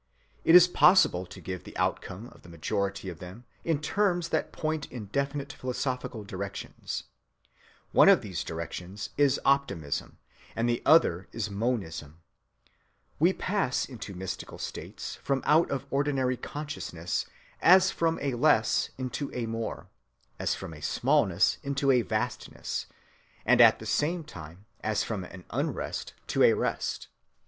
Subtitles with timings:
[0.43, 4.51] It is possible to give the outcome of the majority of them in terms that
[4.51, 7.03] point in definite philosophical directions.
[7.91, 10.17] One of these directions is optimism,
[10.55, 12.17] and the other is monism.
[13.19, 17.27] We pass into mystical states from out of ordinary consciousness
[17.61, 19.87] as from a less into a more,
[20.39, 22.87] as from a smallness into a vastness,
[23.45, 27.07] and at the same time as from an unrest to a rest.